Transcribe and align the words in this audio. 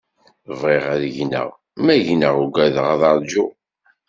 Bɣiɣ 0.59 0.85
ad 0.93 1.03
gneɣ, 1.15 1.49
ma 1.85 1.95
gneɣ 2.07 2.35
ugadeɣ 2.45 2.87
ad 2.93 3.01
arguɣ. 3.09 3.51